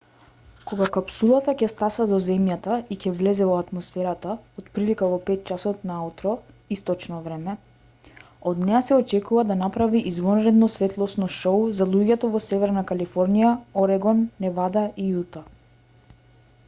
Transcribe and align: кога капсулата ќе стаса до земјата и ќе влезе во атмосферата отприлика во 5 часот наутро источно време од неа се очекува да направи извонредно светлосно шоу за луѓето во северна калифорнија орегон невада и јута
кога 0.69 0.85
капсулата 0.93 1.53
ќе 1.65 1.67
стаса 1.71 2.05
до 2.11 2.17
земјата 2.27 2.75
и 2.93 2.95
ќе 3.03 3.11
влезе 3.17 3.47
во 3.49 3.57
атмосферата 3.63 4.31
отприлика 4.61 5.09
во 5.11 5.19
5 5.27 5.43
часот 5.49 5.83
наутро 5.91 6.31
источно 6.77 7.19
време 7.27 7.53
од 8.53 8.63
неа 8.71 8.81
се 8.87 8.97
очекува 9.03 9.43
да 9.51 9.57
направи 9.59 10.01
извонредно 10.13 10.69
светлосно 10.77 11.27
шоу 11.35 11.67
за 11.81 11.87
луѓето 11.93 12.31
во 12.37 12.41
северна 12.47 12.85
калифорнија 12.93 13.53
орегон 13.83 14.25
невада 14.47 14.87
и 15.05 15.07
јута 15.13 15.45